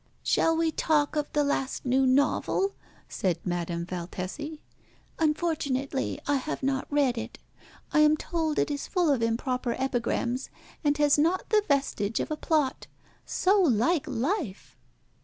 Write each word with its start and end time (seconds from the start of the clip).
"Shall 0.23 0.57
we 0.57 0.71
talk 0.71 1.15
of 1.15 1.31
the 1.31 1.43
last 1.43 1.85
new 1.85 2.07
novel?" 2.07 2.73
said 3.07 3.37
Madame 3.45 3.85
Valtesi. 3.85 4.59
"Unfortunately 5.19 6.19
I 6.25 6.37
have 6.37 6.63
not 6.63 6.91
read 6.91 7.19
it. 7.19 7.37
I 7.93 7.99
am 7.99 8.17
told 8.17 8.57
it 8.57 8.71
is 8.71 8.87
full 8.87 9.11
of 9.11 9.21
improper 9.21 9.75
epigrams, 9.77 10.49
and 10.83 10.97
has 10.97 11.19
not 11.19 11.49
the 11.49 11.61
vestige 11.67 12.19
of 12.19 12.31
a 12.31 12.35
plot. 12.35 12.87
So 13.27 13.61
like 13.61 14.07
life!" 14.07 14.75